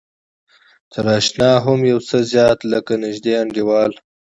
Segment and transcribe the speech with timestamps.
[0.91, 3.91] تر اشنا هم يو څه زيات لکه نژدې انډيوال.